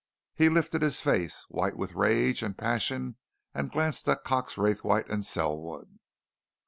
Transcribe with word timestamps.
He 0.33 0.49
lifted 0.49 0.81
a 0.81 0.89
face 0.89 1.45
white 1.47 1.77
with 1.77 1.93
rage 1.93 2.41
and 2.41 2.57
passion 2.57 3.17
and 3.53 3.71
glanced 3.71 4.09
at 4.09 4.23
Cox 4.23 4.57
Raythwaite 4.57 5.09
and 5.11 5.23
Selwood. 5.23 5.99